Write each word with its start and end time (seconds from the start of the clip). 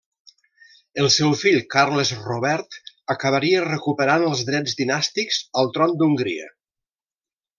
El 1.01 1.09
seu 1.15 1.33
fill 1.41 1.59
Carles 1.73 2.13
Robert 2.21 2.79
acabaria 3.15 3.61
recuperant 3.67 4.25
els 4.31 4.41
drets 4.49 4.77
dinàstics 4.81 5.41
al 5.63 5.71
tron 5.77 5.95
d'Hongria. 6.01 6.49